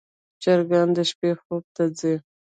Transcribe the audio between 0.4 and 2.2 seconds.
چرګان د شپې خوب ته ځي.